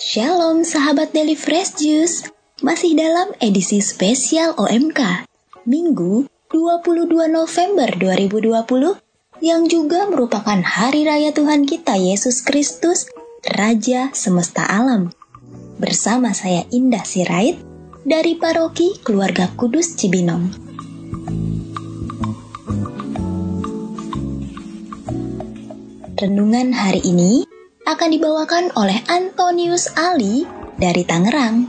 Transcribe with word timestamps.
Shalom 0.00 0.64
sahabat 0.64 1.12
Daily 1.12 1.36
Fresh 1.36 1.76
Juice. 1.76 2.32
Masih 2.64 2.96
dalam 2.96 3.36
edisi 3.44 3.84
spesial 3.84 4.56
OMK 4.56 5.28
Minggu 5.68 6.24
22 6.48 7.28
November 7.28 7.92
2020 7.92 9.04
Yang 9.44 9.62
juga 9.68 10.08
merupakan 10.08 10.56
Hari 10.56 11.04
Raya 11.04 11.36
Tuhan 11.36 11.68
kita 11.68 12.00
Yesus 12.00 12.40
Kristus 12.40 13.04
Raja 13.44 14.08
Semesta 14.16 14.64
Alam. 14.64 15.12
Bersama 15.76 16.32
saya 16.32 16.64
Indah 16.72 17.04
Sirait 17.04 17.60
Dari 18.00 18.32
Paroki 18.40 18.96
Keluarga 19.04 19.52
Kudus 19.52 19.92
Cibinong 20.00 20.65
Renungan 26.16 26.72
hari 26.72 27.04
ini 27.04 27.44
akan 27.84 28.08
dibawakan 28.08 28.72
oleh 28.80 29.04
Antonius 29.04 29.92
Ali 30.00 30.48
dari 30.80 31.04
Tangerang. 31.04 31.68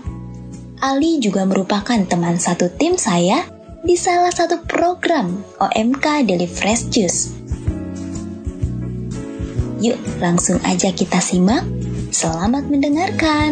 Ali 0.79 1.19
juga 1.19 1.43
merupakan 1.43 1.99
teman 2.07 2.39
satu 2.39 2.71
tim 2.71 2.95
saya 2.95 3.43
di 3.83 3.99
salah 3.99 4.31
satu 4.31 4.63
program 4.63 5.43
OMK 5.59 6.31
Daily 6.31 6.47
Fresh 6.47 6.87
Juice. 6.87 7.35
Yuk, 9.83 9.99
langsung 10.23 10.63
aja 10.63 10.95
kita 10.95 11.19
simak. 11.19 11.67
Selamat 12.15 12.71
mendengarkan. 12.71 13.51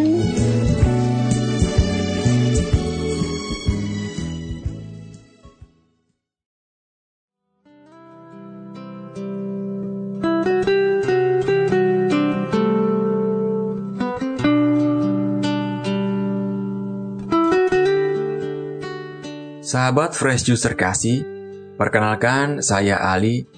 Sahabat 19.66 20.14
Fresh 20.14 20.46
Juice 20.46 20.62
terkasih, 20.62 21.26
perkenalkan 21.74 22.62
saya 22.62 23.02
Ali, 23.02 23.50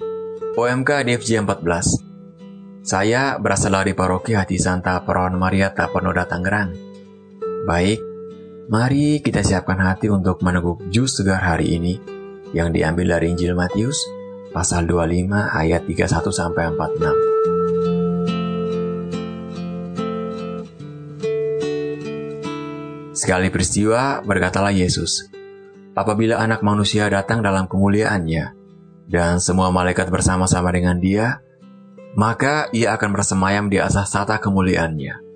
OMK 0.56 1.04
DFJ 1.04 1.44
14. 1.44 2.80
Saya 2.80 3.36
berasal 3.36 3.76
dari 3.76 3.92
Paroki 3.92 4.32
Hati 4.32 4.56
Santa 4.56 4.96
Perawan 5.04 5.36
Maria 5.36 5.68
Tapenoda 5.76 6.24
Tangerang. 6.24 6.72
Baik, 7.68 8.00
mari 8.72 9.20
kita 9.20 9.44
siapkan 9.44 9.76
hati 9.84 10.08
untuk 10.08 10.40
meneguk 10.40 10.80
jus 10.88 11.12
segar 11.12 11.44
hari 11.44 11.76
ini 11.76 12.00
yang 12.56 12.72
diambil 12.72 13.20
dari 13.20 13.36
Injil 13.36 13.52
Matius 13.52 14.00
pasal 14.48 14.88
25 14.88 15.28
ayat 15.28 15.84
31 15.84 16.08
sampai 16.32 16.72
46. 16.72 17.28
Sekali 23.12 23.52
peristiwa, 23.52 24.24
berkatalah 24.24 24.72
Yesus, 24.72 25.27
apabila 25.98 26.38
anak 26.38 26.62
manusia 26.62 27.10
datang 27.10 27.42
dalam 27.42 27.66
kemuliaannya, 27.66 28.54
dan 29.08 29.42
semua 29.42 29.74
malaikat 29.74 30.12
bersama-sama 30.12 30.70
dengan 30.70 31.02
dia, 31.02 31.42
maka 32.14 32.70
ia 32.70 32.94
akan 32.94 33.10
bersemayam 33.10 33.66
di 33.66 33.82
atas 33.82 34.12
tata 34.12 34.38
kemuliaannya. 34.38 35.26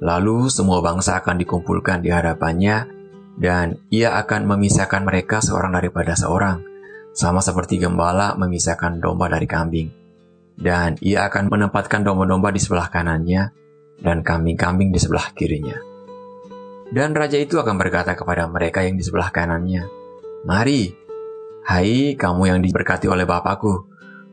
Lalu 0.00 0.48
semua 0.48 0.80
bangsa 0.80 1.20
akan 1.20 1.36
dikumpulkan 1.36 2.00
di 2.00 2.08
hadapannya, 2.08 2.88
dan 3.36 3.76
ia 3.92 4.16
akan 4.16 4.48
memisahkan 4.48 5.04
mereka 5.04 5.44
seorang 5.44 5.76
daripada 5.76 6.16
seorang, 6.16 6.64
sama 7.12 7.44
seperti 7.44 7.76
gembala 7.76 8.38
memisahkan 8.40 9.02
domba 9.02 9.28
dari 9.28 9.44
kambing. 9.44 9.88
Dan 10.60 10.96
ia 11.04 11.28
akan 11.28 11.48
menempatkan 11.52 12.04
domba-domba 12.04 12.52
di 12.52 12.60
sebelah 12.60 12.88
kanannya, 12.88 13.52
dan 14.00 14.24
kambing-kambing 14.24 14.92
di 14.92 15.00
sebelah 15.00 15.32
kirinya. 15.36 15.89
Dan 16.90 17.14
raja 17.14 17.38
itu 17.38 17.54
akan 17.54 17.78
berkata 17.78 18.18
kepada 18.18 18.50
mereka 18.50 18.82
yang 18.82 18.98
di 18.98 19.06
sebelah 19.06 19.30
kanannya, 19.30 19.86
Mari, 20.42 20.90
hai 21.70 22.18
kamu 22.18 22.42
yang 22.50 22.58
diberkati 22.58 23.06
oleh 23.06 23.22
Bapakku, 23.22 23.86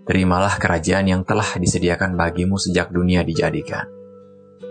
terimalah 0.09 0.57
kerajaan 0.57 1.05
yang 1.05 1.21
telah 1.21 1.45
disediakan 1.53 2.17
bagimu 2.17 2.57
sejak 2.57 2.89
dunia 2.89 3.21
dijadikan. 3.21 3.85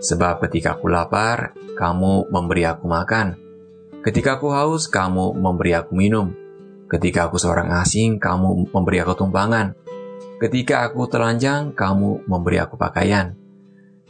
Sebab 0.03 0.43
ketika 0.43 0.75
aku 0.75 0.91
lapar, 0.91 1.55
kamu 1.79 2.27
memberi 2.27 2.67
aku 2.67 2.91
makan. 2.91 3.39
Ketika 4.03 4.35
aku 4.35 4.51
haus, 4.51 4.91
kamu 4.91 5.39
memberi 5.39 5.71
aku 5.71 5.95
minum. 5.95 6.35
Ketika 6.91 7.31
aku 7.31 7.39
seorang 7.39 7.71
asing, 7.79 8.19
kamu 8.19 8.67
memberi 8.75 8.99
aku 8.99 9.15
tumpangan. 9.15 9.73
Ketika 10.37 10.85
aku 10.85 11.07
telanjang, 11.07 11.71
kamu 11.71 12.27
memberi 12.27 12.59
aku 12.59 12.75
pakaian. 12.75 13.33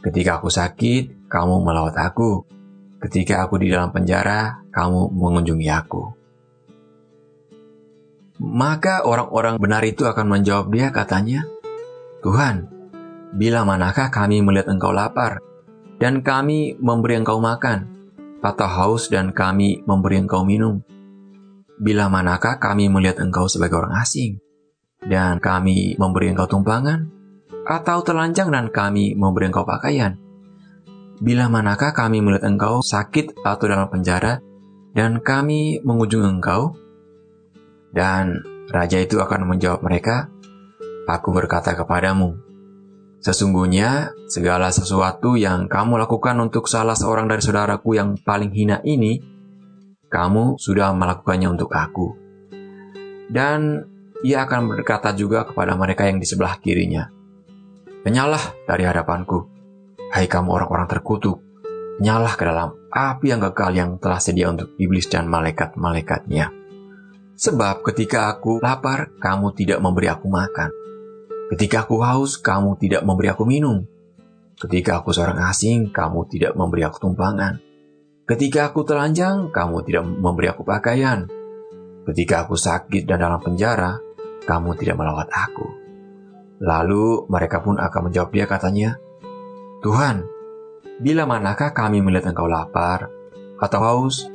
Ketika 0.02 0.42
aku 0.42 0.50
sakit, 0.50 1.30
kamu 1.30 1.62
melawat 1.62 1.94
aku. 1.94 2.57
Ketika 2.98 3.46
aku 3.46 3.62
di 3.62 3.70
dalam 3.70 3.94
penjara, 3.94 4.66
kamu 4.74 5.14
mengunjungi 5.14 5.68
aku. 5.70 6.02
Maka 8.38 9.06
orang-orang 9.06 9.58
benar 9.58 9.82
itu 9.86 10.06
akan 10.06 10.26
menjawab 10.26 10.70
dia 10.70 10.90
katanya, 10.90 11.46
Tuhan, 12.22 12.70
bila 13.34 13.62
manakah 13.62 14.10
kami 14.10 14.42
melihat 14.42 14.70
engkau 14.70 14.90
lapar, 14.90 15.38
dan 15.98 16.22
kami 16.22 16.78
memberi 16.78 17.18
engkau 17.18 17.38
makan, 17.38 17.86
atau 18.42 18.66
haus 18.70 19.10
dan 19.10 19.34
kami 19.34 19.82
memberi 19.86 20.22
engkau 20.22 20.46
minum? 20.46 20.82
Bila 21.78 22.10
manakah 22.10 22.58
kami 22.58 22.90
melihat 22.90 23.22
engkau 23.22 23.46
sebagai 23.46 23.78
orang 23.78 23.98
asing, 23.98 24.42
dan 25.02 25.38
kami 25.38 25.94
memberi 25.98 26.34
engkau 26.34 26.50
tumpangan, 26.50 27.10
atau 27.62 28.02
telanjang 28.02 28.50
dan 28.50 28.70
kami 28.70 29.14
memberi 29.14 29.50
engkau 29.50 29.62
pakaian? 29.62 30.27
Bila 31.18 31.50
manakah 31.50 31.90
kami 31.90 32.22
melihat 32.22 32.46
engkau 32.46 32.78
sakit 32.78 33.42
atau 33.42 33.66
dalam 33.66 33.90
penjara, 33.90 34.38
dan 34.94 35.18
kami 35.18 35.82
mengunjungi 35.82 36.30
engkau? 36.38 36.78
Dan 37.90 38.38
raja 38.70 39.02
itu 39.02 39.18
akan 39.18 39.50
menjawab 39.50 39.82
mereka, 39.82 40.30
Aku 41.08 41.32
berkata 41.32 41.72
kepadamu, 41.72 42.36
Sesungguhnya 43.18 44.14
segala 44.30 44.70
sesuatu 44.70 45.34
yang 45.34 45.66
kamu 45.66 45.98
lakukan 45.98 46.38
untuk 46.38 46.70
salah 46.70 46.94
seorang 46.94 47.26
dari 47.26 47.42
saudaraku 47.42 47.98
yang 47.98 48.14
paling 48.22 48.54
hina 48.54 48.78
ini, 48.86 49.18
kamu 50.06 50.54
sudah 50.54 50.94
melakukannya 50.94 51.50
untuk 51.50 51.74
aku. 51.74 52.14
Dan 53.26 53.82
ia 54.22 54.46
akan 54.46 54.70
berkata 54.70 55.10
juga 55.18 55.42
kepada 55.42 55.74
mereka 55.74 56.06
yang 56.06 56.22
di 56.22 56.26
sebelah 56.30 56.62
kirinya, 56.62 57.10
Penyalah 58.06 58.54
dari 58.70 58.86
hadapanku, 58.86 59.57
Hai 60.18 60.26
kamu 60.26 60.50
orang-orang 60.50 60.90
terkutuk, 60.90 61.38
nyala 62.02 62.34
ke 62.34 62.42
dalam 62.42 62.74
api 62.90 63.30
yang 63.30 63.38
kekal 63.38 63.70
yang 63.70 64.02
telah 64.02 64.18
sedia 64.18 64.50
untuk 64.50 64.74
iblis 64.74 65.06
dan 65.06 65.30
malaikat-malaikatnya. 65.30 66.50
Sebab 67.38 67.86
ketika 67.86 68.26
aku 68.26 68.58
lapar, 68.58 69.14
kamu 69.22 69.54
tidak 69.54 69.78
memberi 69.78 70.10
aku 70.10 70.26
makan. 70.26 70.74
Ketika 71.54 71.86
aku 71.86 72.02
haus, 72.02 72.34
kamu 72.34 72.74
tidak 72.82 73.06
memberi 73.06 73.30
aku 73.30 73.46
minum. 73.46 73.86
Ketika 74.58 75.06
aku 75.06 75.14
seorang 75.14 75.38
asing, 75.38 75.94
kamu 75.94 76.26
tidak 76.26 76.58
memberi 76.58 76.82
aku 76.82 76.98
tumpangan. 76.98 77.62
Ketika 78.26 78.74
aku 78.74 78.82
telanjang, 78.82 79.54
kamu 79.54 79.86
tidak 79.86 80.02
memberi 80.02 80.50
aku 80.50 80.66
pakaian. 80.66 81.30
Ketika 82.10 82.42
aku 82.42 82.58
sakit 82.58 83.06
dan 83.06 83.22
dalam 83.22 83.38
penjara, 83.38 83.94
kamu 84.42 84.74
tidak 84.82 84.98
melawat 84.98 85.30
aku. 85.30 85.78
Lalu 86.58 87.30
mereka 87.30 87.62
pun 87.62 87.78
akan 87.78 88.10
menjawab 88.10 88.34
dia 88.34 88.50
katanya, 88.50 88.98
Tuhan, 89.78 90.26
bila 90.98 91.22
manakah 91.22 91.70
kami 91.70 92.02
melihat 92.02 92.34
engkau 92.34 92.50
lapar, 92.50 93.06
atau 93.62 93.80
haus, 93.86 94.26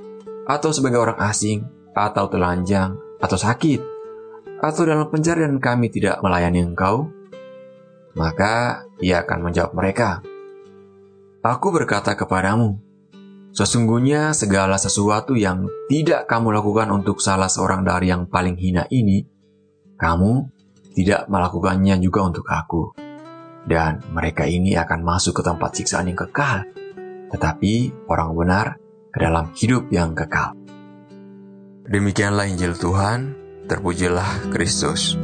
atau 0.47 0.71
sebagai 0.71 1.03
orang 1.03 1.19
asing, 1.19 1.67
atau 1.91 2.31
telanjang, 2.31 2.95
atau 3.19 3.35
sakit, 3.35 3.83
atau 4.63 4.81
dalam 4.87 5.11
penjara 5.11 5.43
dan 5.43 5.59
kami 5.59 5.91
tidak 5.91 6.23
melayani 6.23 6.63
engkau? 6.63 7.11
Maka 8.15 8.87
ia 9.03 9.27
akan 9.27 9.51
menjawab 9.51 9.75
mereka, 9.75 10.23
Aku 11.43 11.75
berkata 11.75 12.15
kepadamu, 12.15 12.79
sesungguhnya 13.51 14.31
segala 14.31 14.79
sesuatu 14.79 15.35
yang 15.35 15.67
tidak 15.91 16.23
kamu 16.23 16.55
lakukan 16.55 16.87
untuk 16.87 17.19
salah 17.19 17.51
seorang 17.51 17.83
dari 17.83 18.15
yang 18.15 18.31
paling 18.31 18.55
hina 18.55 18.87
ini, 18.87 19.27
kamu 19.99 20.47
tidak 20.95 21.27
melakukannya 21.27 21.99
juga 21.99 22.31
untuk 22.31 22.47
aku 22.47 23.02
dan 23.63 24.03
mereka 24.11 24.43
ini 24.43 24.75
akan 24.75 24.99
masuk 25.03 25.39
ke 25.39 25.41
tempat 25.45 25.71
siksaan 25.75 26.11
yang 26.11 26.19
kekal, 26.19 26.67
tetapi 27.31 28.05
orang 28.11 28.29
benar 28.35 28.65
ke 29.13 29.17
dalam 29.21 29.51
hidup 29.55 29.87
yang 29.93 30.11
kekal. 30.17 30.57
Demikianlah 31.83 32.47
Injil 32.47 32.79
Tuhan, 32.79 33.35
terpujilah 33.67 34.51
Kristus. 34.51 35.19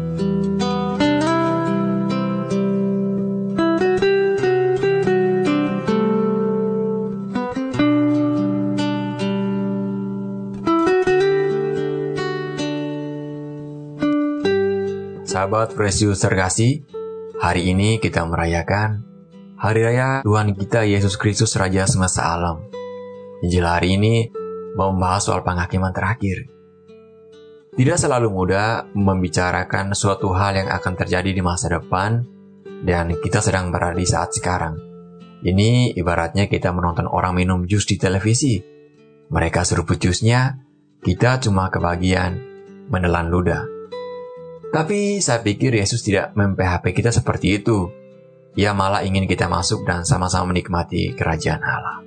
Sahabat 15.30 15.72
Precious 15.72 16.20
terkasih, 16.20 16.84
hari 17.40 17.72
ini 17.72 18.04
kita 18.04 18.28
merayakan 18.28 19.08
Hari 19.56 19.80
Raya 19.80 20.10
Tuhan 20.28 20.56
kita 20.56 20.84
Yesus 20.84 21.16
Kristus 21.16 21.56
Raja 21.56 21.88
semesta 21.88 22.36
alam. 22.36 22.68
Injil 23.44 23.64
hari 23.64 23.96
ini 23.96 24.28
membahas 24.76 25.28
soal 25.28 25.44
penghakiman 25.44 25.96
terakhir. 25.96 26.48
Tidak 27.76 27.98
selalu 28.00 28.28
mudah 28.28 28.92
membicarakan 28.92 29.96
suatu 29.96 30.36
hal 30.36 30.64
yang 30.64 30.70
akan 30.72 30.94
terjadi 31.00 31.32
di 31.32 31.40
masa 31.44 31.80
depan, 31.80 32.24
dan 32.84 33.16
kita 33.20 33.40
sedang 33.44 33.72
berada 33.72 33.96
di 33.96 34.08
saat 34.08 34.36
sekarang. 34.36 34.80
Ini 35.44 35.96
ibaratnya 35.96 36.48
kita 36.52 36.72
menonton 36.76 37.08
orang 37.08 37.36
minum 37.36 37.64
jus 37.64 37.88
di 37.88 37.96
televisi. 37.96 38.60
Mereka 39.32 39.64
seruput 39.64 40.00
jusnya, 40.00 40.60
kita 41.04 41.40
cuma 41.40 41.72
kebagian 41.72 42.36
menelan 42.92 43.32
ludah. 43.32 43.79
Tapi 44.70 45.18
saya 45.18 45.42
pikir 45.42 45.74
Yesus 45.74 46.06
tidak 46.06 46.38
mem-PHP 46.38 46.94
kita 46.94 47.10
seperti 47.10 47.58
itu. 47.58 47.90
Ia 48.54 48.78
malah 48.78 49.02
ingin 49.02 49.26
kita 49.26 49.50
masuk 49.50 49.82
dan 49.82 50.06
sama-sama 50.06 50.54
menikmati 50.54 51.18
kerajaan 51.18 51.62
Allah. 51.62 51.98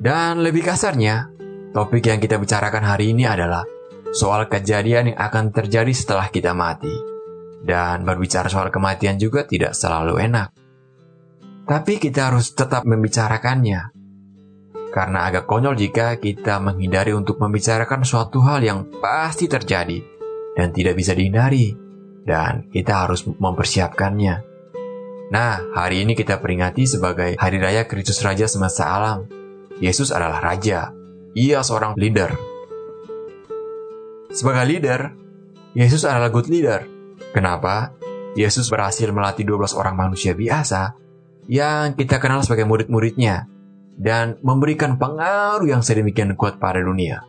Dan 0.00 0.42
lebih 0.42 0.66
kasarnya, 0.66 1.30
topik 1.70 2.10
yang 2.10 2.18
kita 2.18 2.42
bicarakan 2.42 2.82
hari 2.82 3.14
ini 3.14 3.22
adalah 3.22 3.62
soal 4.10 4.50
kejadian 4.50 5.14
yang 5.14 5.18
akan 5.18 5.54
terjadi 5.54 5.94
setelah 5.94 6.26
kita 6.26 6.58
mati. 6.58 6.90
Dan 7.60 8.02
berbicara 8.02 8.50
soal 8.50 8.74
kematian 8.74 9.14
juga 9.20 9.46
tidak 9.46 9.78
selalu 9.78 10.18
enak. 10.26 10.48
Tapi 11.70 12.02
kita 12.02 12.34
harus 12.34 12.50
tetap 12.50 12.82
membicarakannya. 12.82 13.94
Karena 14.90 15.18
agak 15.22 15.46
konyol 15.46 15.78
jika 15.78 16.18
kita 16.18 16.58
menghindari 16.58 17.14
untuk 17.14 17.38
membicarakan 17.38 18.02
suatu 18.02 18.42
hal 18.42 18.58
yang 18.64 18.90
pasti 18.98 19.46
terjadi 19.46 20.18
dan 20.54 20.74
tidak 20.74 20.98
bisa 20.98 21.14
dihindari. 21.14 21.74
Dan 22.20 22.68
kita 22.68 23.08
harus 23.08 23.24
mempersiapkannya. 23.26 24.34
Nah, 25.30 25.54
hari 25.72 26.02
ini 26.04 26.12
kita 26.18 26.42
peringati 26.42 26.84
sebagai 26.84 27.38
Hari 27.38 27.58
Raya 27.58 27.88
Kristus 27.88 28.20
Raja 28.20 28.50
semesta 28.50 28.90
alam. 28.90 29.24
Yesus 29.80 30.12
adalah 30.12 30.42
Raja. 30.42 30.92
Ia 31.32 31.62
seorang 31.64 31.96
leader. 31.96 32.34
Sebagai 34.30 34.66
leader, 34.66 35.00
Yesus 35.74 36.02
adalah 36.02 36.34
good 36.34 36.50
leader. 36.50 36.86
Kenapa? 37.30 37.94
Yesus 38.34 38.70
berhasil 38.70 39.10
melatih 39.10 39.46
12 39.46 39.74
orang 39.74 39.94
manusia 39.98 40.34
biasa 40.34 40.94
yang 41.50 41.98
kita 41.98 42.22
kenal 42.22 42.42
sebagai 42.46 42.66
murid-muridnya 42.66 43.50
dan 43.98 44.38
memberikan 44.42 44.98
pengaruh 44.98 45.66
yang 45.66 45.82
sedemikian 45.82 46.38
kuat 46.38 46.62
pada 46.62 46.78
dunia. 46.78 47.26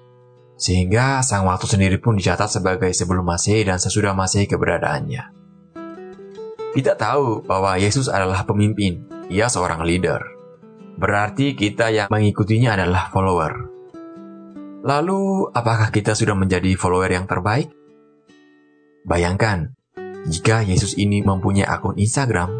Sehingga 0.61 1.25
sang 1.25 1.49
waktu 1.49 1.65
sendiri 1.65 1.97
pun 1.97 2.13
dicatat 2.13 2.45
sebagai 2.45 2.93
sebelum 2.93 3.25
Masehi 3.25 3.65
dan 3.65 3.81
sesudah 3.81 4.13
Masehi 4.13 4.45
keberadaannya. 4.45 5.33
Kita 6.77 6.93
tahu 6.93 7.41
bahwa 7.49 7.81
Yesus 7.81 8.05
adalah 8.05 8.45
pemimpin, 8.45 9.01
ia 9.33 9.49
seorang 9.49 9.81
leader. 9.81 10.21
Berarti 11.01 11.57
kita 11.57 11.89
yang 11.89 12.07
mengikutinya 12.13 12.77
adalah 12.77 13.09
follower. 13.09 13.53
Lalu, 14.85 15.49
apakah 15.49 15.89
kita 15.89 16.13
sudah 16.13 16.37
menjadi 16.37 16.77
follower 16.77 17.09
yang 17.09 17.25
terbaik? 17.25 17.73
Bayangkan, 19.01 19.73
jika 20.29 20.61
Yesus 20.61 20.93
ini 20.93 21.25
mempunyai 21.25 21.65
akun 21.65 21.97
Instagram, 21.97 22.53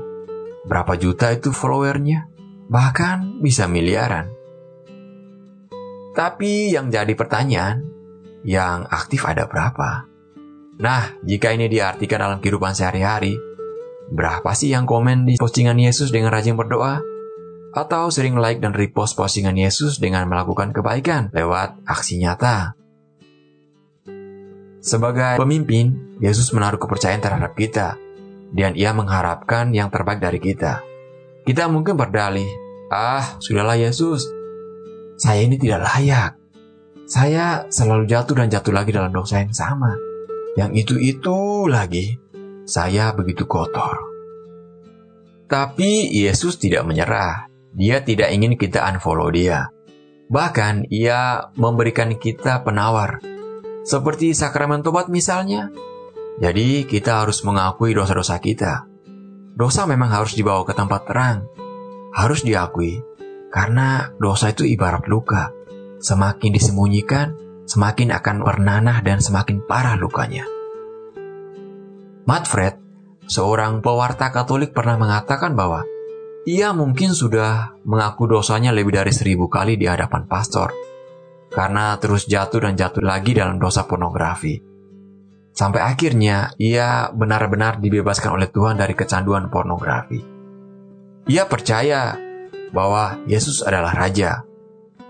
berapa 0.65 0.97
juta 0.97 1.29
itu 1.29 1.53
followernya? 1.53 2.25
Bahkan 2.65 3.45
bisa 3.45 3.69
miliaran. 3.69 4.25
Tapi 6.11 6.73
yang 6.73 6.89
jadi 6.89 7.13
pertanyaan, 7.13 7.90
yang 8.45 8.89
aktif 8.89 9.25
ada 9.25 9.45
berapa? 9.45 10.09
Nah, 10.81 11.13
jika 11.21 11.53
ini 11.53 11.69
diartikan 11.69 12.25
dalam 12.25 12.41
kehidupan 12.41 12.73
sehari-hari, 12.73 13.37
Berapa 14.11 14.51
sih 14.51 14.75
yang 14.75 14.83
komen 14.83 15.23
di 15.23 15.39
postingan 15.39 15.79
Yesus 15.79 16.11
dengan 16.11 16.35
rajin 16.35 16.59
berdoa? 16.59 16.99
Atau 17.71 18.11
sering 18.11 18.35
like 18.35 18.59
dan 18.59 18.75
repost 18.75 19.15
postingan 19.15 19.55
Yesus 19.55 20.03
dengan 20.03 20.27
melakukan 20.27 20.75
kebaikan 20.75 21.31
lewat 21.31 21.79
aksi 21.87 22.19
nyata? 22.19 22.75
Sebagai 24.83 25.39
pemimpin, 25.39 26.19
Yesus 26.19 26.51
menaruh 26.51 26.75
kepercayaan 26.75 27.23
terhadap 27.23 27.55
kita, 27.55 27.95
dan 28.51 28.75
ia 28.75 28.91
mengharapkan 28.91 29.71
yang 29.71 29.87
terbaik 29.87 30.19
dari 30.19 30.43
kita. 30.43 30.83
Kita 31.47 31.71
mungkin 31.71 31.95
berdalih, 31.95 32.51
ah, 32.91 33.39
sudahlah 33.39 33.79
Yesus, 33.79 34.27
saya 35.15 35.47
ini 35.47 35.55
tidak 35.55 35.87
layak. 35.87 36.40
Saya 37.11 37.67
selalu 37.67 38.07
jatuh 38.07 38.39
dan 38.39 38.47
jatuh 38.47 38.71
lagi 38.71 38.95
dalam 38.95 39.11
dosa 39.11 39.43
yang 39.43 39.51
sama. 39.51 39.99
Yang 40.55 40.71
itu-itu 40.87 41.67
lagi 41.67 42.15
saya 42.63 43.11
begitu 43.11 43.43
kotor. 43.51 43.99
Tapi 45.43 46.07
Yesus 46.07 46.55
tidak 46.55 46.87
menyerah. 46.87 47.51
Dia 47.75 47.99
tidak 48.07 48.31
ingin 48.31 48.55
kita 48.55 48.87
unfollow 48.87 49.27
dia. 49.27 49.67
Bahkan 50.31 50.87
ia 50.87 51.51
memberikan 51.59 52.15
kita 52.15 52.63
penawar. 52.63 53.19
Seperti 53.83 54.31
sakramen 54.31 54.79
tobat 54.79 55.11
misalnya. 55.11 55.67
Jadi 56.39 56.87
kita 56.87 57.27
harus 57.27 57.43
mengakui 57.43 57.91
dosa-dosa 57.91 58.39
kita. 58.39 58.87
Dosa 59.51 59.83
memang 59.83 60.15
harus 60.15 60.31
dibawa 60.31 60.63
ke 60.63 60.71
tempat 60.71 61.03
terang. 61.11 61.43
Harus 62.15 62.47
diakui. 62.47 63.03
Karena 63.51 64.07
dosa 64.15 64.55
itu 64.55 64.63
ibarat 64.63 65.11
luka. 65.11 65.60
Semakin 66.01 66.51
disembunyikan, 66.51 67.37
semakin 67.69 68.09
akan 68.11 68.41
bernanah 68.41 68.99
dan 69.05 69.21
semakin 69.21 69.61
parah 69.63 69.95
lukanya. 69.95 70.43
Matfred, 72.25 72.81
seorang 73.29 73.85
pewarta 73.85 74.33
Katolik 74.33 74.73
pernah 74.73 74.97
mengatakan 74.97 75.53
bahwa 75.53 75.85
ia 76.43 76.73
mungkin 76.73 77.13
sudah 77.13 77.77
mengaku 77.85 78.25
dosanya 78.25 78.73
lebih 78.73 78.97
dari 78.97 79.13
seribu 79.13 79.45
kali 79.45 79.77
di 79.77 79.85
hadapan 79.85 80.25
pastor 80.25 80.73
karena 81.51 81.99
terus 81.99 82.25
jatuh 82.25 82.63
dan 82.63 82.73
jatuh 82.79 83.03
lagi 83.03 83.35
dalam 83.35 83.59
dosa 83.59 83.83
pornografi. 83.85 84.57
Sampai 85.51 85.83
akhirnya 85.83 86.55
ia 86.55 87.11
benar-benar 87.11 87.83
dibebaskan 87.83 88.39
oleh 88.39 88.47
Tuhan 88.47 88.79
dari 88.79 88.95
kecanduan 88.95 89.51
pornografi. 89.51 90.23
Ia 91.27 91.43
percaya 91.45 92.15
bahwa 92.71 93.19
Yesus 93.27 93.59
adalah 93.59 93.91
Raja. 93.91 94.47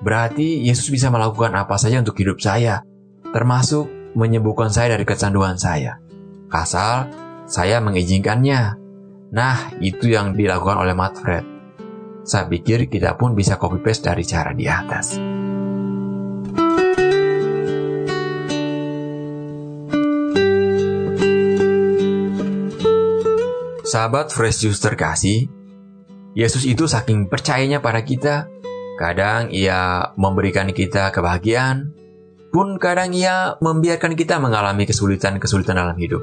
Berarti 0.01 0.65
Yesus 0.65 0.89
bisa 0.89 1.13
melakukan 1.13 1.53
apa 1.53 1.77
saja 1.77 2.01
untuk 2.01 2.17
hidup 2.17 2.41
saya, 2.41 2.81
termasuk 3.29 3.85
menyembuhkan 4.17 4.73
saya 4.73 4.97
dari 4.97 5.05
kecanduan 5.05 5.61
saya. 5.61 6.01
Asal 6.49 7.07
saya 7.45 7.77
mengizinkannya. 7.79 8.81
Nah, 9.31 9.57
itu 9.79 10.11
yang 10.11 10.35
dilakukan 10.35 10.81
oleh 10.81 10.97
Matfred. 10.97 11.45
Saya 12.25 12.49
pikir 12.49 12.89
kita 12.89 13.15
pun 13.15 13.37
bisa 13.37 13.55
copy 13.55 13.79
paste 13.79 14.09
dari 14.09 14.25
cara 14.27 14.51
di 14.51 14.65
atas. 14.67 15.15
Sahabat 23.91 24.31
Fresh 24.31 24.63
Juice 24.63 24.79
terkasih, 24.79 25.51
Yesus 26.31 26.63
itu 26.63 26.87
saking 26.87 27.27
percayanya 27.27 27.83
pada 27.83 27.99
kita, 28.07 28.47
kadang 29.01 29.49
ia 29.49 30.13
memberikan 30.13 30.69
kita 30.69 31.09
kebahagiaan, 31.09 31.89
pun 32.53 32.77
kadang 32.77 33.17
ia 33.17 33.57
membiarkan 33.57 34.13
kita 34.13 34.37
mengalami 34.37 34.85
kesulitan-kesulitan 34.85 35.73
dalam 35.73 35.97
hidup. 35.97 36.21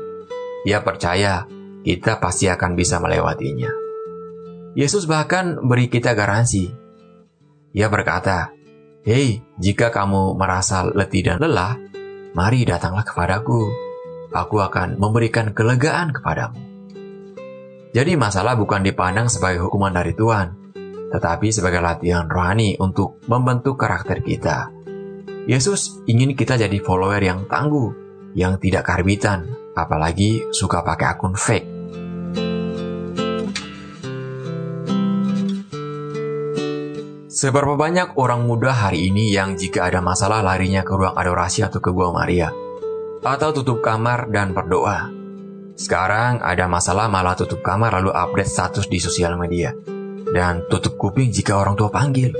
Ia 0.62 0.86
percaya 0.86 1.50
kita 1.82 2.22
pasti 2.22 2.46
akan 2.46 2.78
bisa 2.78 3.02
melewatinya. 3.02 3.74
Yesus 4.78 5.10
bahkan 5.10 5.58
beri 5.58 5.90
kita 5.90 6.14
garansi. 6.14 6.70
Ia 7.74 7.90
berkata, 7.90 8.54
Hei, 9.02 9.42
jika 9.58 9.90
kamu 9.90 10.38
merasa 10.38 10.86
letih 10.86 11.26
dan 11.26 11.42
lelah, 11.42 11.74
mari 12.36 12.62
datanglah 12.62 13.02
kepadaku. 13.02 13.66
Aku 14.30 14.60
akan 14.60 15.00
memberikan 15.00 15.50
kelegaan 15.56 16.12
kepadamu. 16.12 16.60
Jadi 17.96 18.20
masalah 18.20 18.54
bukan 18.54 18.84
dipandang 18.84 19.32
sebagai 19.32 19.64
hukuman 19.64 19.96
dari 19.96 20.12
Tuhan, 20.12 20.67
tetapi 21.08 21.48
sebagai 21.48 21.80
latihan 21.80 22.28
rohani 22.28 22.76
untuk 22.76 23.20
membentuk 23.28 23.80
karakter 23.80 24.20
kita. 24.20 24.72
Yesus 25.48 26.04
ingin 26.04 26.36
kita 26.36 26.60
jadi 26.60 26.76
follower 26.84 27.24
yang 27.24 27.48
tangguh, 27.48 27.88
yang 28.36 28.60
tidak 28.60 28.84
karbitan, 28.84 29.48
apalagi 29.72 30.44
suka 30.52 30.84
pakai 30.84 31.06
akun 31.08 31.32
fake. 31.32 31.68
Seberapa 37.38 37.78
banyak 37.78 38.18
orang 38.18 38.50
muda 38.50 38.74
hari 38.74 39.14
ini 39.14 39.30
yang 39.30 39.54
jika 39.54 39.86
ada 39.86 40.02
masalah 40.02 40.42
larinya 40.42 40.82
ke 40.82 40.90
ruang 40.90 41.14
adorasi 41.14 41.62
atau 41.62 41.78
ke 41.78 41.94
Gua 41.94 42.10
Maria, 42.10 42.50
atau 43.22 43.54
tutup 43.54 43.78
kamar 43.78 44.26
dan 44.34 44.50
berdoa. 44.50 45.06
Sekarang 45.78 46.42
ada 46.42 46.66
masalah 46.66 47.06
malah 47.06 47.38
tutup 47.38 47.62
kamar 47.62 47.94
lalu 48.02 48.10
update 48.10 48.50
status 48.50 48.90
di 48.90 48.98
sosial 48.98 49.38
media, 49.38 49.70
dan 50.38 50.62
tutup 50.70 50.94
kuping 50.94 51.34
jika 51.34 51.58
orang 51.58 51.74
tua 51.74 51.90
panggil. 51.90 52.30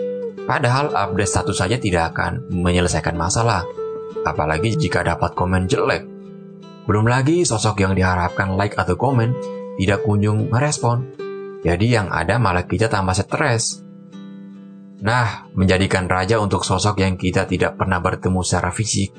Padahal 0.46 0.94
update 0.94 1.26
status 1.26 1.58
saja 1.58 1.82
tidak 1.82 2.14
akan 2.14 2.46
menyelesaikan 2.54 3.18
masalah, 3.18 3.66
apalagi 4.22 4.78
jika 4.78 5.02
dapat 5.02 5.34
komen 5.34 5.66
jelek 5.66 6.06
Belum 6.86 7.04
lagi 7.04 7.44
sosok 7.44 7.84
yang 7.84 7.92
diharapkan 7.98 8.54
like 8.54 8.78
atau 8.78 8.94
komen 8.94 9.34
tidak 9.76 10.06
kunjung 10.06 10.46
merespon. 10.46 11.10
Jadi 11.60 11.92
yang 11.92 12.08
ada 12.08 12.38
malah 12.40 12.64
kita 12.64 12.88
tambah 12.88 13.12
stres. 13.12 13.82
Nah, 15.02 15.50
menjadikan 15.52 16.08
raja 16.08 16.40
untuk 16.40 16.62
sosok 16.64 17.02
yang 17.02 17.18
kita 17.20 17.44
tidak 17.44 17.76
pernah 17.76 17.98
bertemu 18.00 18.40
secara 18.40 18.70
fisik 18.72 19.10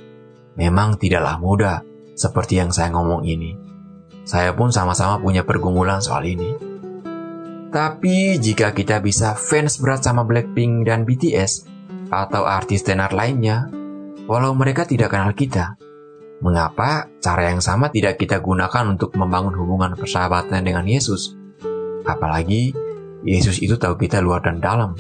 memang 0.59 0.99
tidaklah 0.99 1.39
mudah 1.39 1.77
seperti 2.19 2.59
yang 2.59 2.71
saya 2.75 2.91
ngomong 2.91 3.23
ini. 3.23 3.55
Saya 4.27 4.51
pun 4.51 4.75
sama-sama 4.75 5.21
punya 5.23 5.47
pergumulan 5.47 6.03
soal 6.03 6.27
ini. 6.27 6.68
Tapi 7.69 8.41
jika 8.41 8.73
kita 8.73 8.97
bisa 8.97 9.37
fans 9.37 9.77
berat 9.77 10.01
sama 10.01 10.25
Blackpink 10.25 10.89
dan 10.89 11.05
BTS 11.05 11.69
atau 12.09 12.49
artis 12.49 12.81
tenar 12.81 13.13
lainnya, 13.13 13.69
walau 14.25 14.57
mereka 14.57 14.89
tidak 14.89 15.13
kenal 15.13 15.29
kita, 15.37 15.77
Mengapa 16.39 17.11
cara 17.19 17.51
yang 17.51 17.59
sama 17.59 17.91
tidak 17.91 18.15
kita 18.15 18.39
gunakan 18.39 18.95
untuk 18.95 19.11
membangun 19.19 19.51
hubungan 19.59 19.91
persahabatan 19.99 20.63
dengan 20.63 20.87
Yesus? 20.87 21.35
Apalagi 22.07 22.71
Yesus 23.27 23.59
itu 23.59 23.75
tahu 23.75 23.99
kita 23.99 24.23
luar 24.23 24.39
dan 24.39 24.63
dalam. 24.63 24.95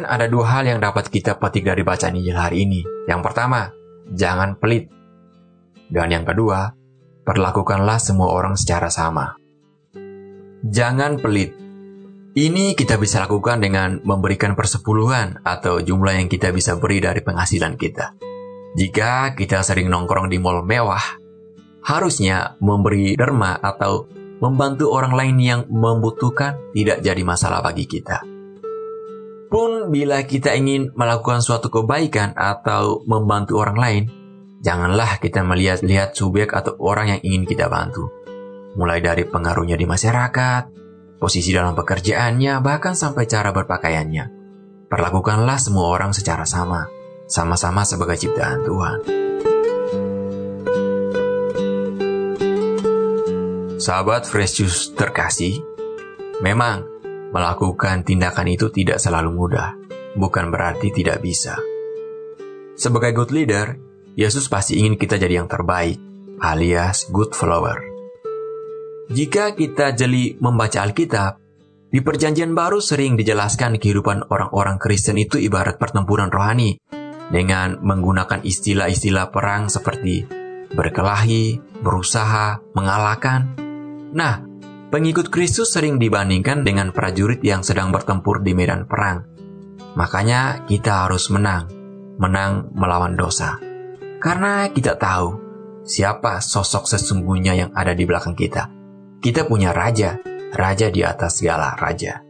Dan 0.00 0.08
ada 0.08 0.32
dua 0.32 0.48
hal 0.48 0.64
yang 0.64 0.80
dapat 0.80 1.12
kita 1.12 1.36
petik 1.36 1.68
dari 1.68 1.84
bacaan 1.84 2.16
Injil 2.16 2.32
hari 2.32 2.64
ini. 2.64 2.80
Yang 3.04 3.20
pertama, 3.20 3.68
jangan 4.08 4.56
pelit. 4.56 4.88
Dan 5.92 6.08
yang 6.08 6.24
kedua, 6.24 6.72
perlakukanlah 7.20 8.00
semua 8.00 8.32
orang 8.32 8.56
secara 8.56 8.88
sama. 8.88 9.36
Jangan 10.64 11.20
pelit. 11.20 11.52
Ini 12.32 12.72
kita 12.72 12.96
bisa 12.96 13.20
lakukan 13.28 13.60
dengan 13.60 14.00
memberikan 14.00 14.56
persepuluhan 14.56 15.44
atau 15.44 15.84
jumlah 15.84 16.16
yang 16.16 16.32
kita 16.32 16.48
bisa 16.48 16.80
beri 16.80 17.04
dari 17.04 17.20
penghasilan 17.20 17.76
kita. 17.76 18.16
Jika 18.80 19.36
kita 19.36 19.60
sering 19.60 19.92
nongkrong 19.92 20.32
di 20.32 20.40
mall 20.40 20.64
mewah, 20.64 21.20
harusnya 21.84 22.56
memberi 22.64 23.20
derma 23.20 23.52
atau 23.60 24.08
membantu 24.40 24.96
orang 24.96 25.12
lain 25.12 25.36
yang 25.36 25.60
membutuhkan 25.68 26.56
tidak 26.72 27.04
jadi 27.04 27.20
masalah 27.20 27.60
bagi 27.60 27.84
kita. 27.84 28.39
Pun 29.50 29.90
bila 29.90 30.22
kita 30.22 30.54
ingin 30.54 30.94
melakukan 30.94 31.42
suatu 31.42 31.68
kebaikan 31.74 32.38
atau 32.38 33.02
membantu 33.04 33.58
orang 33.58 33.78
lain, 33.78 34.04
janganlah 34.62 35.18
kita 35.18 35.42
melihat-lihat 35.42 36.14
subjek 36.14 36.54
atau 36.54 36.78
orang 36.78 37.18
yang 37.18 37.20
ingin 37.26 37.44
kita 37.50 37.66
bantu 37.66 38.20
mulai 38.78 39.02
dari 39.02 39.26
pengaruhnya 39.26 39.74
di 39.74 39.86
masyarakat, 39.86 40.62
posisi 41.18 41.50
dalam 41.50 41.74
pekerjaannya, 41.74 42.62
bahkan 42.62 42.94
sampai 42.94 43.26
cara 43.26 43.50
berpakaiannya. 43.50 44.38
Perlakukanlah 44.90 45.58
semua 45.58 45.90
orang 45.90 46.10
secara 46.14 46.42
sama, 46.46 46.86
sama-sama 47.30 47.86
sebagai 47.86 48.18
ciptaan 48.18 48.60
Tuhan. 48.66 48.98
Sahabat 53.80 54.28
Fresh 54.28 54.60
Juice 54.60 54.92
terkasih, 54.92 55.56
memang 56.44 56.89
melakukan 57.30 58.02
tindakan 58.02 58.46
itu 58.50 58.70
tidak 58.70 58.98
selalu 58.98 59.30
mudah, 59.34 59.74
bukan 60.18 60.50
berarti 60.50 60.90
tidak 60.90 61.22
bisa. 61.22 61.58
Sebagai 62.74 63.14
good 63.14 63.30
leader, 63.30 63.78
Yesus 64.18 64.50
pasti 64.50 64.82
ingin 64.82 64.98
kita 64.98 65.16
jadi 65.16 65.42
yang 65.42 65.48
terbaik, 65.50 65.98
alias 66.42 67.06
good 67.14 67.32
follower. 67.32 67.78
Jika 69.10 69.58
kita 69.58 69.94
jeli 69.94 70.38
membaca 70.38 70.82
Alkitab, 70.86 71.42
di 71.90 71.98
Perjanjian 71.98 72.54
Baru 72.54 72.78
sering 72.78 73.18
dijelaskan 73.18 73.82
kehidupan 73.82 74.30
orang-orang 74.30 74.78
Kristen 74.78 75.18
itu 75.18 75.42
ibarat 75.42 75.74
pertempuran 75.74 76.30
rohani 76.30 76.78
dengan 77.30 77.82
menggunakan 77.82 78.46
istilah-istilah 78.46 79.34
perang 79.34 79.66
seperti 79.66 80.22
berkelahi, 80.70 81.58
berusaha, 81.82 82.62
mengalahkan. 82.78 83.58
Nah, 84.14 84.49
pengikut 84.90 85.30
Kristus 85.32 85.72
sering 85.72 85.96
dibandingkan 85.96 86.66
dengan 86.66 86.90
prajurit 86.90 87.40
yang 87.40 87.62
sedang 87.62 87.94
bertempur 87.94 88.42
di 88.42 88.52
medan 88.52 88.84
perang. 88.84 89.24
Makanya 89.96 90.66
kita 90.66 91.06
harus 91.06 91.30
menang, 91.30 91.70
menang 92.18 92.74
melawan 92.76 93.14
dosa. 93.14 93.58
Karena 94.20 94.68
kita 94.68 94.98
tahu 95.00 95.38
siapa 95.86 96.42
sosok 96.44 96.84
sesungguhnya 96.84 97.56
yang 97.56 97.70
ada 97.72 97.96
di 97.96 98.04
belakang 98.04 98.36
kita 98.36 98.80
kita 99.20 99.44
punya 99.44 99.76
raja, 99.76 100.16
raja 100.56 100.88
di 100.88 101.04
atas 101.04 101.44
segala 101.44 101.76
raja. 101.76 102.24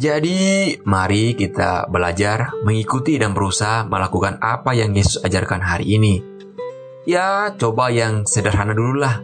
Jadi, 0.00 0.80
mari 0.88 1.36
kita 1.36 1.84
belajar 1.92 2.56
mengikuti 2.64 3.20
dan 3.20 3.36
berusaha 3.36 3.84
melakukan 3.84 4.40
apa 4.40 4.72
yang 4.72 4.96
Yesus 4.96 5.20
ajarkan 5.20 5.60
hari 5.60 6.00
ini. 6.00 6.24
Ya, 7.04 7.52
coba 7.60 7.92
yang 7.92 8.24
sederhana 8.24 8.72
dulu 8.72 9.04
lah. 9.04 9.20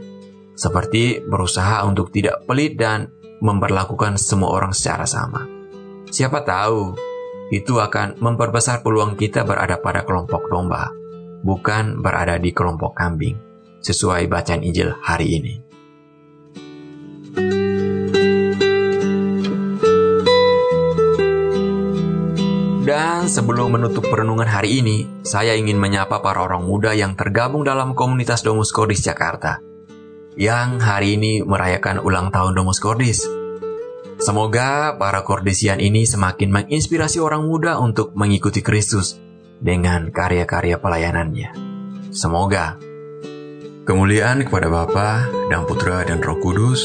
Seperti 0.56 1.20
berusaha 1.20 1.84
untuk 1.84 2.08
tidak 2.08 2.48
pelit 2.48 2.80
dan 2.80 3.12
memperlakukan 3.44 4.16
semua 4.16 4.56
orang 4.56 4.72
secara 4.72 5.04
sama. 5.04 5.44
Siapa 6.08 6.40
tahu, 6.48 6.96
itu 7.52 7.76
akan 7.76 8.16
memperbesar 8.16 8.80
peluang 8.80 9.20
kita 9.20 9.44
berada 9.44 9.76
pada 9.76 10.08
kelompok 10.08 10.48
domba, 10.48 10.88
bukan 11.44 12.00
berada 12.00 12.40
di 12.40 12.56
kelompok 12.56 12.96
kambing, 12.96 13.36
sesuai 13.84 14.32
bacaan 14.32 14.64
Injil 14.64 14.96
hari 15.04 15.28
ini. 15.36 15.54
Dan 22.86 23.26
sebelum 23.26 23.76
menutup 23.76 24.06
perenungan 24.06 24.46
hari 24.46 24.78
ini, 24.78 25.20
saya 25.26 25.58
ingin 25.58 25.76
menyapa 25.76 26.22
para 26.22 26.40
orang 26.40 26.64
muda 26.64 26.94
yang 26.94 27.18
tergabung 27.18 27.66
dalam 27.66 27.98
komunitas 27.98 28.46
Domus 28.46 28.70
Kordis 28.70 29.02
Jakarta, 29.02 29.58
yang 30.36 30.76
hari 30.84 31.16
ini 31.16 31.40
merayakan 31.40 32.04
ulang 32.04 32.28
tahun 32.28 32.52
Domus 32.52 32.76
Kordis. 32.76 33.24
Semoga 34.20 34.96
para 34.96 35.24
kordisian 35.24 35.80
ini 35.80 36.04
semakin 36.04 36.52
menginspirasi 36.52 37.20
orang 37.20 37.44
muda 37.44 37.80
untuk 37.80 38.12
mengikuti 38.16 38.60
Kristus 38.60 39.16
dengan 39.60 40.12
karya-karya 40.12 40.76
pelayanannya. 40.80 41.50
Semoga 42.12 42.76
kemuliaan 43.88 44.44
kepada 44.44 44.68
Bapa 44.68 45.24
dan 45.48 45.64
Putra 45.64 46.04
dan 46.04 46.20
Roh 46.20 46.40
Kudus, 46.40 46.84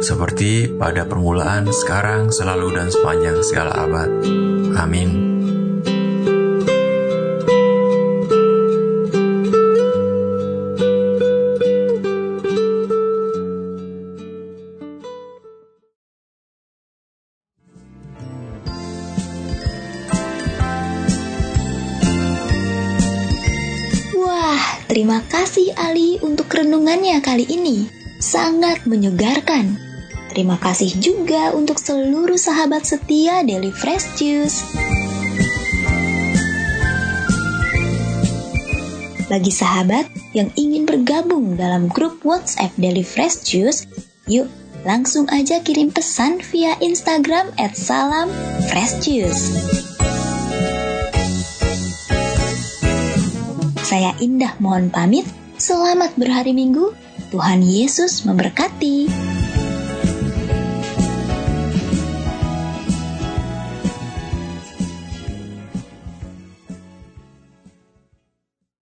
seperti 0.00 0.68
pada 0.76 1.04
permulaan, 1.08 1.68
sekarang, 1.72 2.32
selalu, 2.32 2.76
dan 2.76 2.88
sepanjang 2.92 3.40
segala 3.40 3.72
abad. 3.88 4.08
Amin. 4.76 5.35
Terima 24.96 25.20
kasih 25.28 25.76
Ali 25.76 26.16
untuk 26.24 26.48
renungannya 26.48 27.20
kali 27.20 27.44
ini. 27.44 27.84
Sangat 28.16 28.88
menyegarkan. 28.88 29.76
Terima 30.32 30.56
kasih 30.56 30.88
juga 30.96 31.52
untuk 31.52 31.76
seluruh 31.76 32.40
sahabat 32.40 32.80
setia 32.88 33.44
Daily 33.44 33.68
Fresh 33.76 34.16
Juice. 34.16 34.64
Bagi 39.28 39.52
sahabat 39.52 40.08
yang 40.32 40.48
ingin 40.56 40.88
bergabung 40.88 41.60
dalam 41.60 41.92
grup 41.92 42.24
WhatsApp 42.24 42.72
Daily 42.80 43.04
Fresh 43.04 43.52
Juice, 43.52 43.84
yuk 44.24 44.48
langsung 44.88 45.28
aja 45.28 45.60
kirim 45.60 45.92
pesan 45.92 46.40
via 46.40 46.72
Instagram 46.80 47.52
at 47.60 47.76
salam 47.76 48.32
fresh 48.72 49.04
juice. 49.04 49.85
Saya 53.96 54.12
Indah 54.20 54.52
mohon 54.60 54.92
pamit. 54.92 55.24
Selamat 55.56 56.12
berhari 56.20 56.52
Minggu. 56.52 56.92
Tuhan 57.32 57.64
Yesus 57.64 58.28
memberkati. 58.28 59.08